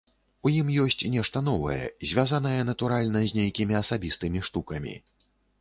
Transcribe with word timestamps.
У 0.49 0.51
ім 0.59 0.71
ёсць 0.83 1.07
нешта 1.15 1.43
новае, 1.49 1.83
звязанае, 2.11 2.55
натуральна, 2.71 3.21
з 3.33 3.39
нейкімі 3.41 3.81
асабістымі 3.83 4.39
штукамі. 4.49 4.99